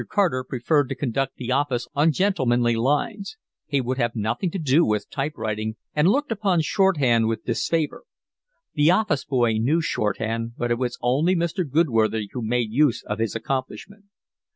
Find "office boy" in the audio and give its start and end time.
8.89-9.59